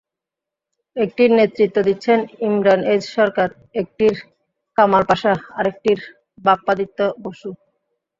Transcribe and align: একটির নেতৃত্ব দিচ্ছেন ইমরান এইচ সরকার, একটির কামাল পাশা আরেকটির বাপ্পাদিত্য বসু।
একটির 0.95 1.31
নেতৃত্ব 1.39 1.77
দিচ্ছেন 1.87 2.19
ইমরান 2.47 2.81
এইচ 2.91 3.03
সরকার, 3.17 3.49
একটির 3.81 4.15
কামাল 4.77 5.03
পাশা 5.09 5.31
আরেকটির 5.59 5.99
বাপ্পাদিত্য 6.37 6.99
বসু। 7.23 7.49